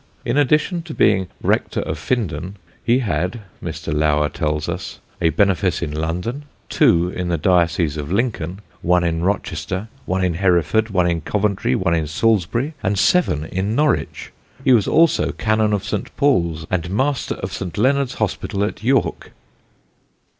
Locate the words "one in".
8.81-9.21, 10.07-10.33, 10.89-11.21, 11.75-12.07